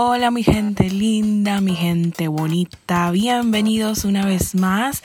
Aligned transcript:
Hola 0.00 0.30
mi 0.30 0.44
gente 0.44 0.88
linda, 0.90 1.60
mi 1.60 1.74
gente 1.74 2.28
bonita, 2.28 3.10
bienvenidos 3.10 4.04
una 4.04 4.24
vez 4.24 4.54
más 4.54 5.02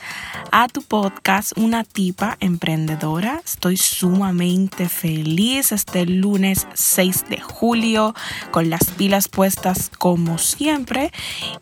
a 0.56 0.68
tu 0.68 0.82
podcast 0.82 1.58
Una 1.58 1.82
tipa 1.82 2.36
emprendedora. 2.38 3.42
Estoy 3.44 3.76
sumamente 3.76 4.88
feliz 4.88 5.72
este 5.72 6.06
lunes 6.06 6.68
6 6.74 7.24
de 7.28 7.40
julio 7.40 8.14
con 8.52 8.70
las 8.70 8.84
pilas 8.90 9.26
puestas 9.26 9.90
como 9.98 10.38
siempre 10.38 11.10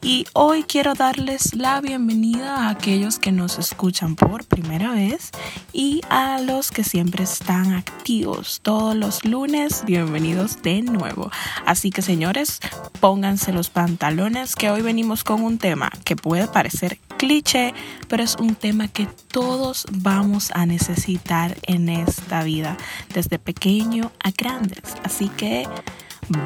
y 0.03 0.27
hoy 0.35 0.65
quiero 0.65 0.93
darles 0.93 1.55
la 1.55 1.81
bienvenida 1.81 2.67
a 2.67 2.69
aquellos 2.69 3.19
que 3.19 3.33
nos 3.33 3.59
escuchan 3.59 4.15
por 4.15 4.45
primera 4.45 4.93
vez 4.93 5.31
y 5.73 6.03
a 6.11 6.39
los 6.41 6.71
que 6.71 6.85
siempre 6.85 7.25
están 7.25 7.73
activos 7.73 8.61
todos 8.61 8.95
los 8.95 9.25
lunes. 9.25 9.85
Bienvenidos 9.87 10.61
de 10.61 10.83
nuevo. 10.83 11.31
Así 11.65 11.89
que 11.89 12.03
señores, 12.03 12.61
pónganse 13.01 13.55
los 13.55 13.71
pantalones 13.71 14.55
que 14.55 14.69
hoy 14.69 14.83
venimos 14.83 15.25
con 15.25 15.43
un 15.43 15.57
tema 15.57 15.91
que 16.05 16.15
puede 16.15 16.47
parecer 16.47 16.99
cliché, 17.23 17.73
pero 18.09 18.25
es 18.25 18.35
un 18.35 18.57
tema 18.57 18.89
que 18.89 19.07
todos 19.07 19.87
vamos 19.93 20.51
a 20.55 20.67
necesitar 20.67 21.57
en 21.63 21.89
esta 21.89 22.43
vida, 22.43 22.77
desde 23.15 23.39
pequeño 23.39 24.11
a 24.25 24.33
grandes. 24.33 24.97
Así 25.05 25.29
que 25.29 25.69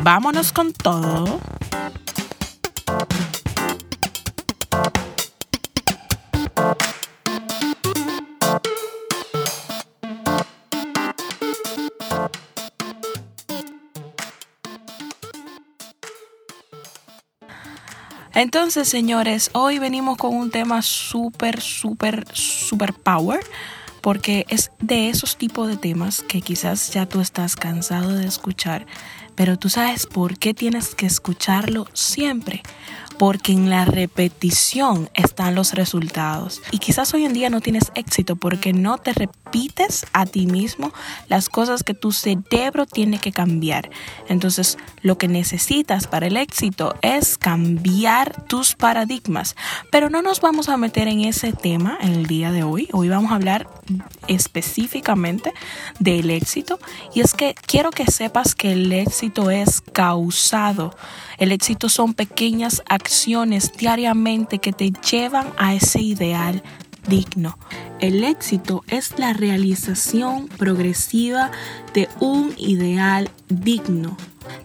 vámonos 0.03 0.53
con 0.53 0.75
todo. 0.75 1.41
Entonces, 18.37 18.87
señores, 18.87 19.49
hoy 19.55 19.79
venimos 19.79 20.19
con 20.19 20.35
un 20.35 20.51
tema 20.51 20.83
súper, 20.83 21.59
súper, 21.63 22.27
súper 22.35 22.93
power, 22.93 23.41
porque 24.03 24.45
es 24.51 24.73
de 24.79 25.09
esos 25.09 25.39
tipos 25.39 25.69
de 25.69 25.79
temas 25.79 26.21
que 26.21 26.43
quizás 26.43 26.91
ya 26.93 27.07
tú 27.07 27.23
estás 27.23 27.57
cansado 27.57 28.11
de 28.11 28.27
escuchar, 28.27 28.85
pero 29.37 29.59
tú 29.59 29.71
sabes 29.71 30.07
por 30.07 30.39
qué 30.39 30.53
tienes 30.53 30.95
que 30.95 31.07
escucharlo 31.07 31.87
siempre 31.95 32.63
porque 33.19 33.53
en 33.53 33.71
la 33.71 33.85
repetición 33.85 35.11
están 35.15 35.55
los 35.55 35.75
resultados. 35.75 36.63
Y 36.71 36.79
quizás 36.79 37.13
hoy 37.15 37.25
en 37.25 37.33
día 37.33 37.51
no 37.51 37.61
tienes 37.61 37.93
éxito 37.95 38.37
porque 38.37 38.73
no 38.73 38.99
te 38.99 39.13
repites 39.13 40.07
a 40.13 40.27
ti 40.27 40.47
mismo 40.47 40.93
las 41.29 41.49
cosas 41.49 41.83
que 41.83 41.95
tu 41.95 42.13
cerebro 42.13 42.87
tiene 42.87 43.19
que 43.19 43.33
cambiar. 43.33 43.91
Entonces, 44.29 44.79
lo 45.03 45.19
que 45.19 45.29
necesitas 45.29 46.07
para 46.07 46.27
el 46.27 46.37
éxito 46.37 46.95
es 47.03 47.39
cambiar 47.39 48.45
tus 48.47 48.75
paradigmas. 48.75 49.57
Pero 49.91 50.11
no 50.11 50.23
nos 50.23 50.41
vamos 50.41 50.69
a 50.69 50.77
meter 50.77 51.09
en 51.09 51.21
ese 51.21 51.53
tema 51.53 51.99
en 52.01 52.13
el 52.15 52.27
día 52.27 52.53
de 52.53 52.63
hoy. 52.63 52.89
Hoy 52.93 53.09
vamos 53.09 53.33
a 53.33 53.37
hablar 53.37 53.69
específicamente 54.29 55.53
del 55.99 56.31
éxito. 56.31 56.79
Y 57.15 57.21
es 57.21 57.35
que 57.35 57.55
quiero 57.67 57.91
que 57.91 58.07
sepas 58.11 58.55
que 58.55 58.73
el 58.73 58.93
éxito 58.93 59.51
es 59.51 59.81
causado 59.81 60.95
el 61.39 61.53
éxito 61.53 61.89
son 61.89 62.15
pequeñas 62.15 62.83
acciones 62.89 63.06
diariamente 63.77 64.59
que 64.59 64.73
te 64.73 64.91
llevan 64.91 65.47
a 65.57 65.75
ese 65.75 66.01
ideal 66.01 66.63
digno. 67.09 67.59
El 68.01 68.25
éxito 68.25 68.85
es 68.89 69.19
la 69.19 69.33
realización 69.33 70.49
progresiva 70.49 71.51
de 71.95 72.09
un 72.21 72.53
ideal 72.57 73.31
digno. 73.49 74.17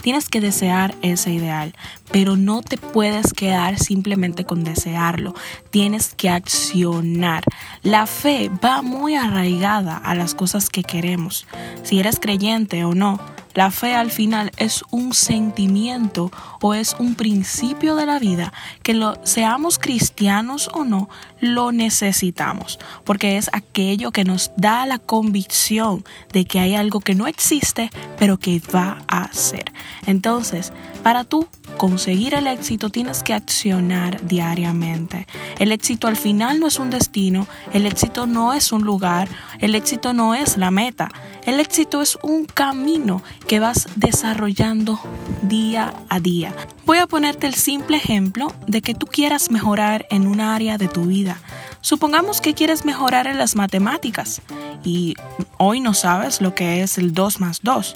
Tienes 0.01 0.29
que 0.29 0.41
desear 0.41 0.95
ese 1.01 1.31
ideal, 1.31 1.73
pero 2.11 2.35
no 2.35 2.61
te 2.61 2.77
puedes 2.77 3.33
quedar 3.33 3.79
simplemente 3.79 4.45
con 4.45 4.63
desearlo. 4.63 5.33
Tienes 5.69 6.13
que 6.13 6.29
accionar. 6.29 7.43
La 7.81 8.05
fe 8.05 8.51
va 8.63 8.81
muy 8.81 9.15
arraigada 9.15 9.97
a 9.97 10.13
las 10.13 10.35
cosas 10.35 10.69
que 10.69 10.83
queremos. 10.83 11.47
Si 11.83 11.99
eres 11.99 12.19
creyente 12.19 12.83
o 12.83 12.93
no, 12.93 13.19
la 13.53 13.71
fe 13.71 13.95
al 13.95 14.11
final 14.11 14.51
es 14.57 14.83
un 14.91 15.13
sentimiento 15.13 16.31
o 16.61 16.73
es 16.73 16.95
un 16.99 17.15
principio 17.15 17.95
de 17.95 18.05
la 18.05 18.19
vida 18.19 18.53
que 18.83 18.93
lo 18.93 19.15
seamos 19.25 19.79
cristianos 19.79 20.69
o 20.73 20.83
no, 20.83 21.09
lo 21.39 21.71
necesitamos, 21.71 22.79
porque 23.03 23.37
es 23.37 23.49
aquello 23.53 24.11
que 24.11 24.23
nos 24.23 24.51
da 24.57 24.85
la 24.85 24.99
convicción 24.99 26.03
de 26.31 26.45
que 26.45 26.59
hay 26.59 26.75
algo 26.75 26.99
que 26.99 27.15
no 27.15 27.27
existe, 27.27 27.89
pero 28.17 28.37
que 28.37 28.61
va 28.73 29.03
a 29.07 29.31
ser. 29.33 29.71
Entonces, 30.05 30.71
para 31.03 31.23
tú 31.23 31.47
conseguir 31.81 32.35
el 32.35 32.45
éxito 32.45 32.91
tienes 32.91 33.23
que 33.23 33.33
accionar 33.33 34.23
diariamente. 34.27 35.25
El 35.57 35.71
éxito 35.71 36.05
al 36.05 36.15
final 36.15 36.59
no 36.59 36.67
es 36.67 36.77
un 36.77 36.91
destino, 36.91 37.47
el 37.73 37.87
éxito 37.87 38.27
no 38.27 38.53
es 38.53 38.71
un 38.71 38.83
lugar, 38.83 39.27
el 39.57 39.73
éxito 39.73 40.13
no 40.13 40.35
es 40.35 40.57
la 40.57 40.69
meta. 40.69 41.09
El 41.43 41.59
éxito 41.59 42.03
es 42.03 42.19
un 42.21 42.45
camino 42.45 43.23
que 43.47 43.59
vas 43.59 43.87
desarrollando 43.95 44.99
día 45.41 45.91
a 46.07 46.19
día. 46.19 46.53
Voy 46.85 46.99
a 46.99 47.07
ponerte 47.07 47.47
el 47.47 47.55
simple 47.55 47.97
ejemplo 47.97 48.53
de 48.67 48.83
que 48.83 48.93
tú 48.93 49.07
quieras 49.07 49.49
mejorar 49.49 50.05
en 50.11 50.27
un 50.27 50.39
área 50.39 50.77
de 50.77 50.87
tu 50.87 51.05
vida. 51.05 51.41
Supongamos 51.81 52.41
que 52.41 52.53
quieres 52.53 52.85
mejorar 52.85 53.25
en 53.25 53.39
las 53.39 53.55
matemáticas 53.55 54.43
y 54.83 55.15
hoy 55.57 55.79
no 55.79 55.93
sabes 55.93 56.41
lo 56.41 56.55
que 56.55 56.81
es 56.83 56.97
el 56.97 57.13
2 57.13 57.39
más 57.39 57.61
2, 57.61 57.95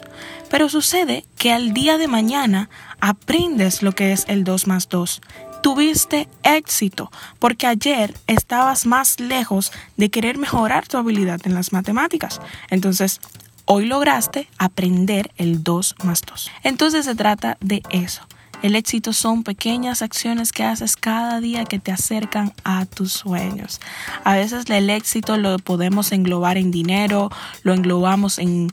pero 0.50 0.70
sucede 0.70 1.26
que 1.38 1.52
al 1.52 1.74
día 1.74 1.98
de 1.98 2.08
mañana 2.08 2.70
aprendes 3.00 3.82
lo 3.82 3.94
que 3.94 4.12
es 4.12 4.26
el 4.28 4.44
2 4.44 4.68
más 4.68 4.90
2 4.90 5.22
tuviste 5.66 6.30
éxito 6.44 7.12
porque 7.40 7.66
ayer 7.66 8.14
estabas 8.28 8.86
más 8.86 9.20
lejos 9.20 9.72
de 9.98 10.12
querer 10.12 10.38
mejorar 10.38 10.88
tu 10.88 10.98
habilidad 10.98 11.42
en 11.46 11.56
las 11.56 11.74
matemáticas. 11.74 12.40
Entonces, 12.70 13.20
hoy 13.66 13.88
lograste 13.88 14.48
aprender 14.60 15.32
el 15.38 15.64
2 15.64 15.96
más 16.04 16.22
2. 16.22 16.52
Entonces 16.62 17.06
se 17.06 17.16
trata 17.16 17.58
de 17.62 17.82
eso. 17.90 18.22
El 18.66 18.76
éxito 18.76 19.14
son 19.14 19.44
pequeñas 19.44 20.02
acciones 20.02 20.52
que 20.52 20.64
haces 20.64 20.96
cada 20.96 21.40
día 21.40 21.66
que 21.66 21.78
te 21.78 21.92
acercan 21.92 22.52
a 22.64 22.88
tus 22.88 23.12
sueños. 23.12 23.80
A 24.24 24.38
veces 24.38 24.68
el 24.72 24.90
éxito 24.90 25.38
lo 25.38 25.60
podemos 25.60 26.12
englobar 26.12 26.58
en 26.58 26.72
dinero, 26.72 27.30
lo 27.62 27.76
englobamos 27.76 28.40
en, 28.40 28.72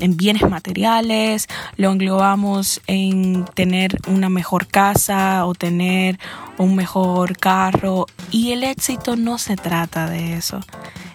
en 0.00 0.16
bienes 0.16 0.42
materiales, 0.50 1.46
lo 1.76 1.92
englobamos 1.92 2.80
en 2.88 3.44
tener 3.54 4.00
una 4.08 4.28
mejor 4.28 4.66
casa 4.66 5.46
o 5.46 5.54
tener 5.54 6.18
un 6.56 6.74
mejor 6.74 7.38
carro. 7.38 8.06
Y 8.32 8.50
el 8.50 8.64
éxito 8.64 9.14
no 9.14 9.38
se 9.38 9.54
trata 9.54 10.10
de 10.10 10.34
eso. 10.34 10.58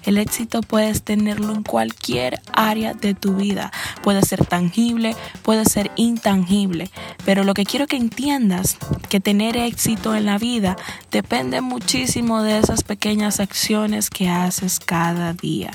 El 0.05 0.17
éxito 0.17 0.61
puedes 0.61 1.03
tenerlo 1.03 1.53
en 1.53 1.63
cualquier 1.63 2.41
área 2.51 2.93
de 2.93 3.13
tu 3.13 3.35
vida. 3.35 3.71
Puede 4.01 4.21
ser 4.21 4.45
tangible, 4.45 5.15
puede 5.43 5.65
ser 5.65 5.91
intangible. 5.95 6.89
Pero 7.25 7.43
lo 7.43 7.53
que 7.53 7.65
quiero 7.65 7.87
que 7.87 7.95
entiendas, 7.95 8.77
que 9.09 9.19
tener 9.19 9.57
éxito 9.57 10.15
en 10.15 10.25
la 10.25 10.37
vida 10.37 10.75
depende 11.11 11.61
muchísimo 11.61 12.41
de 12.41 12.57
esas 12.57 12.83
pequeñas 12.83 13.39
acciones 13.39 14.09
que 14.09 14.29
haces 14.29 14.79
cada 14.79 15.33
día. 15.33 15.71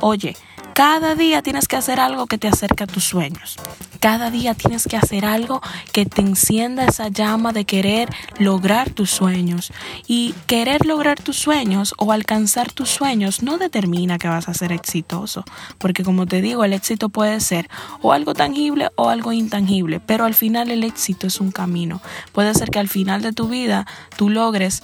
Oye, 0.00 0.36
cada 0.74 1.14
día 1.14 1.42
tienes 1.42 1.68
que 1.68 1.76
hacer 1.76 2.00
algo 2.00 2.26
que 2.26 2.38
te 2.38 2.48
acerque 2.48 2.84
a 2.84 2.86
tus 2.86 3.04
sueños. 3.04 3.56
Cada 4.02 4.32
día 4.32 4.54
tienes 4.54 4.88
que 4.88 4.96
hacer 4.96 5.24
algo 5.24 5.62
que 5.92 6.06
te 6.06 6.22
encienda 6.22 6.86
esa 6.86 7.06
llama 7.06 7.52
de 7.52 7.64
querer 7.64 8.08
lograr 8.36 8.90
tus 8.90 9.10
sueños. 9.10 9.72
Y 10.08 10.34
querer 10.48 10.84
lograr 10.86 11.20
tus 11.20 11.36
sueños 11.36 11.94
o 11.98 12.10
alcanzar 12.10 12.72
tus 12.72 12.88
sueños 12.88 13.44
no 13.44 13.58
determina 13.58 14.18
que 14.18 14.26
vas 14.26 14.48
a 14.48 14.54
ser 14.54 14.72
exitoso. 14.72 15.44
Porque 15.78 16.02
como 16.02 16.26
te 16.26 16.42
digo, 16.42 16.64
el 16.64 16.72
éxito 16.72 17.10
puede 17.10 17.38
ser 17.38 17.70
o 18.00 18.12
algo 18.12 18.34
tangible 18.34 18.90
o 18.96 19.08
algo 19.08 19.32
intangible. 19.32 20.00
Pero 20.00 20.24
al 20.24 20.34
final 20.34 20.72
el 20.72 20.82
éxito 20.82 21.28
es 21.28 21.40
un 21.40 21.52
camino. 21.52 22.02
Puede 22.32 22.52
ser 22.54 22.70
que 22.70 22.80
al 22.80 22.88
final 22.88 23.22
de 23.22 23.32
tu 23.32 23.46
vida 23.46 23.86
tú 24.16 24.30
logres 24.30 24.82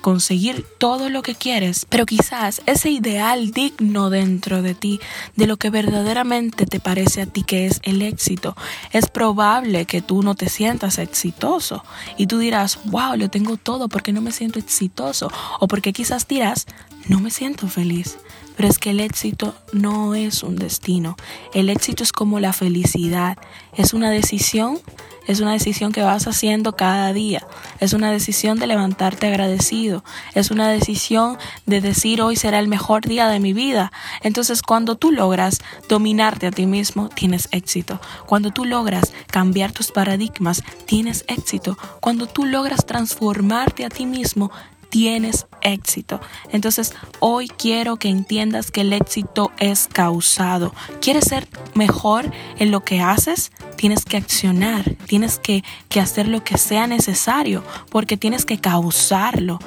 conseguir 0.00 0.64
todo 0.78 1.08
lo 1.08 1.22
que 1.22 1.34
quieres, 1.34 1.86
pero 1.88 2.06
quizás 2.06 2.62
ese 2.66 2.90
ideal 2.90 3.50
digno 3.50 4.10
dentro 4.10 4.62
de 4.62 4.74
ti, 4.74 5.00
de 5.36 5.46
lo 5.46 5.56
que 5.56 5.70
verdaderamente 5.70 6.66
te 6.66 6.80
parece 6.80 7.22
a 7.22 7.26
ti 7.26 7.42
que 7.42 7.66
es 7.66 7.80
el 7.82 8.02
éxito, 8.02 8.56
es 8.92 9.08
probable 9.08 9.86
que 9.86 10.02
tú 10.02 10.22
no 10.22 10.34
te 10.34 10.48
sientas 10.48 10.98
exitoso 10.98 11.84
y 12.16 12.26
tú 12.26 12.38
dirás, 12.38 12.78
wow, 12.86 13.16
lo 13.16 13.28
tengo 13.28 13.56
todo 13.56 13.88
porque 13.88 14.12
no 14.12 14.20
me 14.20 14.32
siento 14.32 14.58
exitoso 14.58 15.30
o 15.60 15.68
porque 15.68 15.92
quizás 15.92 16.26
dirás, 16.26 16.66
no 17.08 17.20
me 17.20 17.30
siento 17.30 17.68
feliz. 17.68 18.18
Pero 18.58 18.68
es 18.68 18.78
que 18.78 18.90
el 18.90 18.98
éxito 18.98 19.54
no 19.72 20.16
es 20.16 20.42
un 20.42 20.56
destino. 20.56 21.16
El 21.54 21.70
éxito 21.70 22.02
es 22.02 22.10
como 22.10 22.40
la 22.40 22.52
felicidad. 22.52 23.38
Es 23.76 23.94
una 23.94 24.10
decisión 24.10 24.80
es 25.28 25.40
una 25.40 25.52
decisión 25.52 25.92
que 25.92 26.02
vas 26.02 26.26
haciendo 26.26 26.74
cada 26.74 27.12
día. 27.12 27.46
Es 27.80 27.92
una 27.92 28.10
decisión 28.10 28.58
de 28.58 28.66
levantarte 28.66 29.26
agradecido. 29.26 30.02
Es 30.34 30.50
una 30.50 30.70
decisión 30.70 31.36
de 31.66 31.82
decir 31.82 32.22
hoy 32.22 32.34
será 32.34 32.58
el 32.58 32.66
mejor 32.66 33.06
día 33.06 33.28
de 33.28 33.38
mi 33.38 33.52
vida. 33.52 33.92
Entonces 34.22 34.62
cuando 34.62 34.96
tú 34.96 35.12
logras 35.12 35.60
dominarte 35.86 36.46
a 36.46 36.50
ti 36.50 36.64
mismo, 36.64 37.10
tienes 37.10 37.48
éxito. 37.52 38.00
Cuando 38.24 38.52
tú 38.52 38.64
logras 38.64 39.12
cambiar 39.26 39.70
tus 39.70 39.92
paradigmas, 39.92 40.64
tienes 40.86 41.26
éxito. 41.28 41.76
Cuando 42.00 42.26
tú 42.26 42.46
logras 42.46 42.86
transformarte 42.86 43.84
a 43.84 43.90
ti 43.90 44.06
mismo, 44.06 44.50
tienes 44.90 45.46
éxito. 45.60 46.20
Entonces, 46.50 46.94
hoy 47.20 47.48
quiero 47.48 47.96
que 47.96 48.08
entiendas 48.08 48.70
que 48.70 48.82
el 48.82 48.92
éxito 48.92 49.52
es 49.58 49.88
causado. 49.92 50.74
¿Quieres 51.00 51.24
ser 51.24 51.48
mejor 51.74 52.30
en 52.58 52.70
lo 52.70 52.84
que 52.84 53.00
haces? 53.00 53.52
Tienes 53.76 54.04
que 54.04 54.16
accionar, 54.16 54.96
tienes 55.06 55.38
que, 55.38 55.62
que 55.88 56.00
hacer 56.00 56.28
lo 56.28 56.42
que 56.42 56.58
sea 56.58 56.86
necesario, 56.86 57.62
porque 57.90 58.16
tienes 58.16 58.44
que 58.44 58.58
causarlo. 58.58 59.58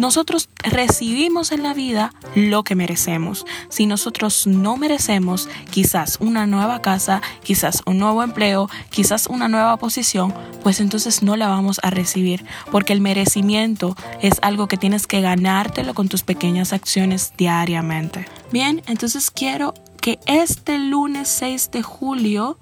Nosotros 0.00 0.48
recibimos 0.62 1.52
en 1.52 1.62
la 1.62 1.74
vida 1.74 2.14
lo 2.34 2.62
que 2.62 2.74
merecemos. 2.74 3.44
Si 3.68 3.84
nosotros 3.84 4.46
no 4.46 4.78
merecemos 4.78 5.46
quizás 5.70 6.16
una 6.20 6.46
nueva 6.46 6.80
casa, 6.80 7.20
quizás 7.42 7.82
un 7.84 7.98
nuevo 7.98 8.22
empleo, 8.22 8.70
quizás 8.88 9.26
una 9.26 9.48
nueva 9.48 9.76
posición, 9.76 10.32
pues 10.62 10.80
entonces 10.80 11.22
no 11.22 11.36
la 11.36 11.48
vamos 11.48 11.80
a 11.82 11.90
recibir, 11.90 12.46
porque 12.72 12.94
el 12.94 13.02
merecimiento 13.02 13.94
es 14.22 14.38
algo 14.40 14.68
que 14.68 14.78
tienes 14.78 15.06
que 15.06 15.20
ganártelo 15.20 15.92
con 15.92 16.08
tus 16.08 16.22
pequeñas 16.22 16.72
acciones 16.72 17.34
diariamente. 17.36 18.26
Bien, 18.50 18.82
entonces 18.86 19.30
quiero 19.30 19.74
que 20.00 20.18
este 20.24 20.78
lunes 20.78 21.28
6 21.28 21.72
de 21.72 21.82
julio 21.82 22.58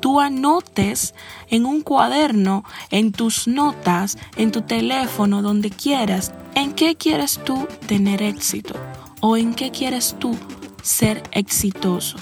tú 0.00 0.20
anotes 0.20 1.14
en 1.48 1.64
un 1.64 1.80
cuaderno, 1.80 2.64
en 2.90 3.12
tus 3.12 3.48
notas, 3.48 4.18
en 4.36 4.52
tu 4.52 4.60
teléfono, 4.60 5.40
donde 5.40 5.70
quieras, 5.70 6.32
en 6.54 6.72
qué 6.72 6.96
quieres 6.96 7.40
tú 7.44 7.66
tener 7.86 8.22
éxito 8.22 8.74
o 9.20 9.36
en 9.36 9.54
qué 9.54 9.70
quieres 9.70 10.16
tú 10.18 10.36
ser 10.82 11.22
exitoso. 11.32 12.16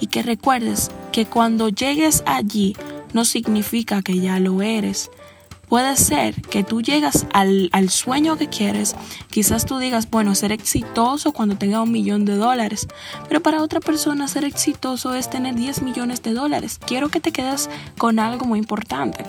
Y 0.00 0.08
que 0.08 0.22
recuerdes 0.22 0.90
que 1.12 1.26
cuando 1.26 1.68
llegues 1.68 2.22
allí 2.26 2.76
no 3.12 3.24
significa 3.24 4.02
que 4.02 4.18
ya 4.18 4.38
lo 4.40 4.62
eres, 4.62 5.10
Puede 5.68 5.96
ser 5.96 6.40
que 6.42 6.62
tú 6.62 6.80
llegas 6.80 7.26
al, 7.32 7.90
sueño 7.90 8.36
que 8.36 8.48
quieres, 8.48 8.94
quizás 9.30 9.66
tú 9.66 9.78
digas, 9.78 10.08
bueno, 10.08 10.36
ser 10.36 10.52
exitoso 10.52 11.32
cuando 11.32 11.56
tenga 11.56 11.82
un 11.82 11.90
millón 11.90 12.24
de 12.24 12.36
dólares, 12.36 12.86
pero 13.28 13.42
para 13.42 13.62
otra 13.62 13.80
persona 13.80 14.28
ser 14.28 14.44
exitoso 14.44 15.14
es 15.14 15.28
tener 15.28 15.56
10 15.56 15.82
millones 15.82 16.22
de 16.22 16.34
dólares. 16.34 16.78
Quiero 16.86 17.08
que 17.08 17.20
te 17.20 17.32
quedes 17.32 17.68
con 17.98 18.20
algo 18.20 18.46
muy 18.46 18.60
importante. 18.60 19.24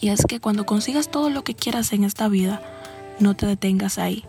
Y 0.00 0.08
es 0.08 0.26
que 0.26 0.40
cuando 0.40 0.66
consigas 0.66 1.10
todo 1.10 1.30
lo 1.30 1.44
que 1.44 1.54
quieras 1.54 1.92
en 1.92 2.02
esta 2.02 2.26
vida, 2.26 2.60
no 3.20 3.34
te 3.34 3.46
detengas 3.46 3.98
ahí. 3.98 4.24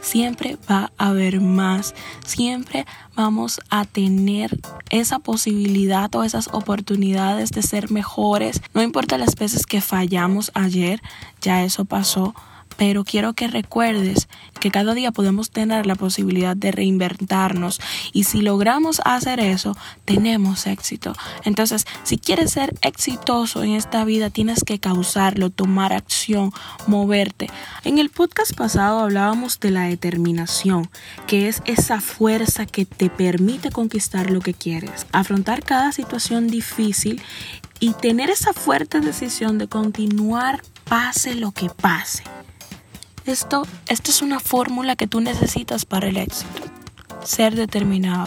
Siempre 0.00 0.56
va 0.70 0.92
a 0.96 1.08
haber 1.08 1.42
más, 1.42 1.94
siempre 2.24 2.86
vamos 3.14 3.60
a 3.68 3.84
tener 3.84 4.58
esa 4.88 5.18
posibilidad 5.18 6.14
o 6.14 6.24
esas 6.24 6.48
oportunidades 6.52 7.50
de 7.50 7.62
ser 7.62 7.90
mejores. 7.90 8.62
No 8.72 8.82
importa 8.82 9.18
las 9.18 9.36
veces 9.36 9.66
que 9.66 9.82
fallamos 9.82 10.52
ayer, 10.54 11.02
ya 11.42 11.64
eso 11.64 11.84
pasó 11.84 12.34
pero 12.80 13.04
quiero 13.04 13.34
que 13.34 13.46
recuerdes 13.46 14.26
que 14.58 14.70
cada 14.70 14.94
día 14.94 15.12
podemos 15.12 15.50
tener 15.50 15.84
la 15.84 15.96
posibilidad 15.96 16.56
de 16.56 16.72
reinventarnos 16.72 17.78
y 18.14 18.24
si 18.24 18.40
logramos 18.40 19.02
hacer 19.04 19.38
eso, 19.38 19.76
tenemos 20.06 20.66
éxito. 20.66 21.12
Entonces, 21.44 21.84
si 22.04 22.16
quieres 22.16 22.52
ser 22.52 22.74
exitoso 22.80 23.62
en 23.64 23.72
esta 23.72 24.02
vida, 24.06 24.30
tienes 24.30 24.64
que 24.64 24.78
causarlo, 24.78 25.50
tomar 25.50 25.92
acción, 25.92 26.54
moverte. 26.86 27.50
En 27.84 27.98
el 27.98 28.08
podcast 28.08 28.54
pasado 28.54 29.00
hablábamos 29.00 29.60
de 29.60 29.72
la 29.72 29.82
determinación, 29.82 30.88
que 31.26 31.48
es 31.48 31.60
esa 31.66 32.00
fuerza 32.00 32.64
que 32.64 32.86
te 32.86 33.10
permite 33.10 33.70
conquistar 33.70 34.30
lo 34.30 34.40
que 34.40 34.54
quieres, 34.54 35.06
afrontar 35.12 35.64
cada 35.64 35.92
situación 35.92 36.48
difícil 36.48 37.20
y 37.78 37.92
tener 37.92 38.30
esa 38.30 38.54
fuerte 38.54 39.00
decisión 39.00 39.58
de 39.58 39.68
continuar 39.68 40.62
pase 40.84 41.34
lo 41.34 41.52
que 41.52 41.68
pase. 41.68 42.24
Esto, 43.30 43.64
esto 43.86 44.10
es 44.10 44.22
una 44.22 44.40
fórmula 44.40 44.96
que 44.96 45.06
tú 45.06 45.20
necesitas 45.20 45.84
para 45.84 46.08
el 46.08 46.16
éxito. 46.16 46.62
Ser 47.22 47.54
determinado. 47.54 48.26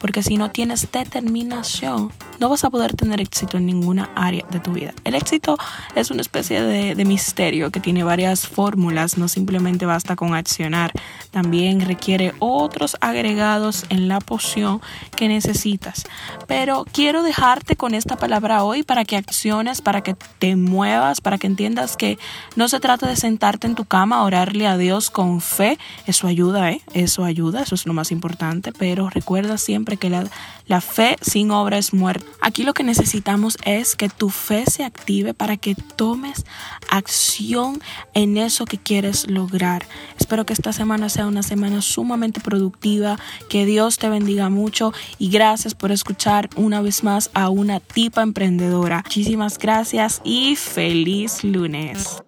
Porque 0.00 0.24
si 0.24 0.38
no 0.38 0.50
tienes 0.50 0.90
determinación, 0.90 2.10
no 2.38 2.48
vas 2.48 2.64
a 2.64 2.70
poder 2.70 2.94
tener 2.94 3.20
éxito 3.20 3.56
en 3.56 3.66
ninguna 3.66 4.10
área 4.14 4.44
de 4.50 4.60
tu 4.60 4.72
vida. 4.72 4.92
El 5.04 5.14
éxito 5.14 5.58
es 5.94 6.10
una 6.10 6.22
especie 6.22 6.62
de, 6.62 7.02
misterio 7.02 7.72
que 7.72 7.80
tiene 7.80 8.04
varias 8.04 8.46
fórmulas, 8.46 9.18
no 9.18 9.26
simplemente 9.26 9.86
basta 9.86 10.14
con 10.14 10.34
accionar, 10.34 10.92
también 11.32 11.80
requiere 11.80 12.32
otros 12.38 12.96
agregados 13.00 13.84
en 13.88 14.06
la 14.06 14.20
poción 14.20 14.80
que 15.16 15.26
necesitas. 15.26 16.04
Pero 16.46 16.86
quiero 16.92 17.24
dejarte 17.24 17.74
con 17.74 17.94
esta 17.94 18.16
palabra 18.16 18.62
hoy 18.62 18.84
para 18.84 19.04
que 19.04 19.16
acciones, 19.16 19.80
para 19.80 20.02
que 20.02 20.14
te 20.38 20.54
muevas, 20.54 21.20
para 21.20 21.38
que 21.38 21.48
entiendas 21.48 21.96
que 21.96 22.18
no 22.54 22.68
se 22.68 22.78
trata 22.78 23.08
de 23.08 23.16
sentarte 23.16 23.66
en 23.66 23.74
tu 23.74 23.84
cama 23.84 24.22
orarle 24.22 24.66
a 24.66 24.76
Dios 24.76 25.10
con 25.10 25.40
fe, 25.40 25.78
eso 26.06 26.28
ayuda, 26.28 26.70
¿eh? 26.70 26.82
Eso 26.94 27.24
ayuda, 27.24 27.62
eso 27.62 27.74
es 27.74 27.84
lo 27.84 27.94
más 27.94 28.12
importante, 28.12 28.72
pero 28.72 29.10
recuerda 29.10 29.58
siempre 29.58 29.96
que 29.96 30.08
la, 30.10 30.24
la 30.66 30.80
fe 30.80 31.16
sin 31.20 31.50
obra 31.50 31.78
es 31.78 31.92
muerta. 31.92 32.21
Aquí 32.40 32.64
lo 32.64 32.74
que 32.74 32.82
necesitamos 32.82 33.56
es 33.64 33.94
que 33.94 34.08
tu 34.08 34.28
fe 34.28 34.64
se 34.66 34.84
active 34.84 35.32
para 35.32 35.56
que 35.56 35.74
tomes 35.74 36.44
acción 36.90 37.80
en 38.14 38.36
eso 38.36 38.64
que 38.64 38.78
quieres 38.78 39.28
lograr. 39.30 39.86
Espero 40.18 40.44
que 40.44 40.52
esta 40.52 40.72
semana 40.72 41.08
sea 41.08 41.26
una 41.26 41.42
semana 41.42 41.82
sumamente 41.82 42.40
productiva, 42.40 43.18
que 43.48 43.64
Dios 43.64 43.98
te 43.98 44.08
bendiga 44.08 44.50
mucho 44.50 44.92
y 45.18 45.30
gracias 45.30 45.74
por 45.74 45.92
escuchar 45.92 46.50
una 46.56 46.80
vez 46.80 47.04
más 47.04 47.30
a 47.32 47.48
una 47.48 47.78
tipa 47.80 48.22
emprendedora. 48.22 49.02
Muchísimas 49.04 49.58
gracias 49.58 50.20
y 50.24 50.56
feliz 50.56 51.44
lunes. 51.44 52.22